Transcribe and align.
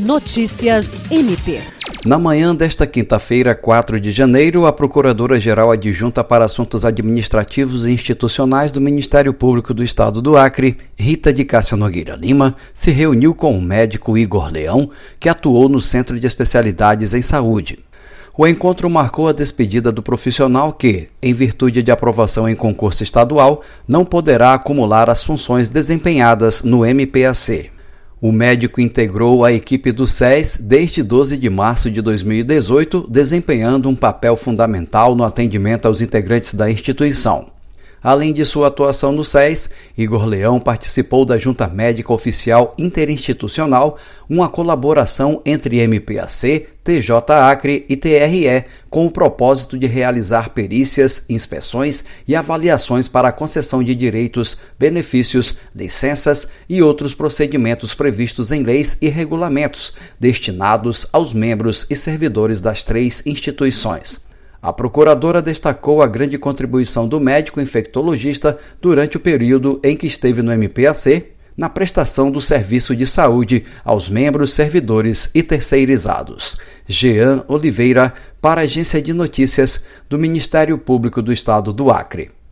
Notícias 0.00 0.96
MP. 1.10 1.60
Na 2.06 2.18
manhã 2.18 2.56
desta 2.56 2.86
quinta-feira, 2.86 3.54
4 3.54 4.00
de 4.00 4.10
janeiro, 4.10 4.64
a 4.64 4.72
Procuradora-Geral 4.72 5.70
Adjunta 5.70 6.24
para 6.24 6.46
Assuntos 6.46 6.86
Administrativos 6.86 7.86
e 7.86 7.92
Institucionais 7.92 8.72
do 8.72 8.80
Ministério 8.80 9.34
Público 9.34 9.74
do 9.74 9.84
Estado 9.84 10.22
do 10.22 10.38
Acre, 10.38 10.78
Rita 10.98 11.34
de 11.34 11.44
Cássia 11.44 11.76
Nogueira 11.76 12.16
Lima, 12.16 12.56
se 12.72 12.90
reuniu 12.90 13.34
com 13.34 13.54
o 13.54 13.60
médico 13.60 14.16
Igor 14.16 14.50
Leão, 14.50 14.88
que 15.18 15.28
atuou 15.28 15.68
no 15.68 15.82
Centro 15.82 16.18
de 16.18 16.26
Especialidades 16.26 17.12
em 17.12 17.20
Saúde. 17.20 17.78
O 18.38 18.46
encontro 18.46 18.88
marcou 18.88 19.28
a 19.28 19.32
despedida 19.32 19.92
do 19.92 20.02
profissional 20.02 20.72
que, 20.72 21.08
em 21.20 21.34
virtude 21.34 21.82
de 21.82 21.90
aprovação 21.90 22.48
em 22.48 22.56
concurso 22.56 23.02
estadual, 23.02 23.62
não 23.86 24.06
poderá 24.06 24.54
acumular 24.54 25.10
as 25.10 25.22
funções 25.22 25.68
desempenhadas 25.68 26.62
no 26.62 26.86
MPAC. 26.86 27.70
O 28.22 28.30
médico 28.30 28.82
integrou 28.82 29.46
a 29.46 29.52
equipe 29.52 29.90
do 29.92 30.06
SES 30.06 30.58
desde 30.60 31.02
12 31.02 31.38
de 31.38 31.48
março 31.48 31.90
de 31.90 32.02
2018, 32.02 33.06
desempenhando 33.08 33.88
um 33.88 33.94
papel 33.94 34.36
fundamental 34.36 35.14
no 35.14 35.24
atendimento 35.24 35.86
aos 35.86 36.02
integrantes 36.02 36.52
da 36.52 36.70
instituição. 36.70 37.46
Além 38.02 38.32
de 38.32 38.46
sua 38.46 38.68
atuação 38.68 39.12
no 39.12 39.22
SES, 39.22 39.70
Igor 39.96 40.24
Leão 40.24 40.58
participou 40.58 41.26
da 41.26 41.36
Junta 41.36 41.68
Médica 41.68 42.12
Oficial 42.12 42.74
Interinstitucional, 42.78 43.98
uma 44.28 44.48
colaboração 44.48 45.42
entre 45.44 45.86
MPAC, 45.86 46.66
TJ 46.82 47.12
Acre 47.28 47.84
e 47.90 47.96
TRE, 47.96 48.64
com 48.88 49.04
o 49.04 49.10
propósito 49.10 49.78
de 49.78 49.86
realizar 49.86 50.50
perícias, 50.50 51.26
inspeções 51.28 52.02
e 52.26 52.34
avaliações 52.34 53.06
para 53.06 53.28
a 53.28 53.32
concessão 53.32 53.82
de 53.82 53.94
direitos, 53.94 54.56
benefícios, 54.78 55.58
licenças 55.76 56.48
e 56.70 56.82
outros 56.82 57.14
procedimentos 57.14 57.94
previstos 57.94 58.50
em 58.50 58.62
leis 58.62 58.96
e 59.02 59.10
regulamentos 59.10 59.92
destinados 60.18 61.06
aos 61.12 61.34
membros 61.34 61.86
e 61.90 61.94
servidores 61.94 62.62
das 62.62 62.82
três 62.82 63.22
instituições. 63.26 64.29
A 64.62 64.72
procuradora 64.72 65.40
destacou 65.40 66.02
a 66.02 66.06
grande 66.06 66.36
contribuição 66.36 67.08
do 67.08 67.18
médico 67.18 67.60
infectologista 67.60 68.58
durante 68.80 69.16
o 69.16 69.20
período 69.20 69.80
em 69.82 69.96
que 69.96 70.06
esteve 70.06 70.42
no 70.42 70.52
MPAC 70.52 71.32
na 71.56 71.68
prestação 71.68 72.30
do 72.30 72.40
serviço 72.40 72.94
de 72.94 73.06
saúde 73.06 73.64
aos 73.84 74.08
membros, 74.08 74.52
servidores 74.52 75.30
e 75.34 75.42
terceirizados. 75.42 76.58
Jean 76.86 77.44
Oliveira, 77.48 78.14
para 78.40 78.60
a 78.60 78.64
Agência 78.64 79.00
de 79.00 79.12
Notícias 79.12 79.84
do 80.08 80.18
Ministério 80.18 80.78
Público 80.78 81.20
do 81.20 81.32
Estado 81.32 81.72
do 81.72 81.90
Acre. 81.90 82.30